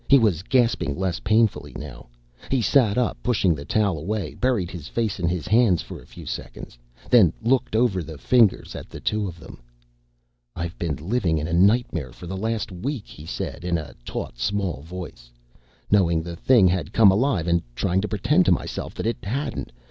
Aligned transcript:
He 0.09 0.17
was 0.17 0.41
gasping 0.41 0.97
less 0.97 1.19
painfully 1.19 1.73
now. 1.77 2.07
He 2.49 2.59
sat 2.59 2.97
up, 2.97 3.21
pushing 3.21 3.53
the 3.53 3.65
towel 3.65 3.99
away, 3.99 4.33
buried 4.33 4.71
his 4.71 4.87
face 4.87 5.19
in 5.19 5.27
his 5.27 5.45
hands 5.47 5.83
for 5.83 6.01
a 6.01 6.07
few 6.07 6.25
seconds, 6.25 6.75
then 7.11 7.31
looked 7.39 7.75
over 7.75 8.01
the 8.01 8.17
fingers 8.17 8.73
at 8.75 8.89
the 8.89 8.99
two 8.99 9.27
of 9.27 9.39
them. 9.39 9.61
"I've 10.55 10.75
been 10.79 10.95
living 10.95 11.37
in 11.37 11.47
a 11.47 11.53
nightmare 11.53 12.11
for 12.13 12.25
the 12.25 12.35
last 12.35 12.71
week," 12.71 13.05
he 13.07 13.27
said 13.27 13.63
in 13.63 13.77
a 13.77 13.93
taut 14.03 14.39
small 14.39 14.81
voice, 14.81 15.29
"knowing 15.91 16.23
the 16.23 16.35
thing 16.35 16.67
had 16.67 16.93
come 16.93 17.11
alive 17.11 17.45
and 17.45 17.61
trying 17.75 18.01
to 18.01 18.07
pretend 18.07 18.45
to 18.45 18.51
myself 18.51 18.95
that 18.95 19.05
it 19.05 19.23
hadn't. 19.23 19.71